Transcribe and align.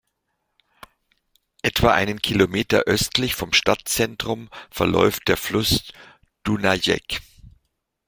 Etwa 1.61 1.93
einen 1.93 2.23
Kilometer 2.23 2.85
östlich 2.87 3.35
vom 3.35 3.53
Stadtzentrum 3.53 4.49
verläuft 4.71 5.27
der 5.27 5.37
Fluss 5.37 5.93
Dunajec. 6.43 7.19